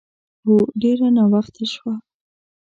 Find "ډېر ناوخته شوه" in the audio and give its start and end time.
0.81-1.93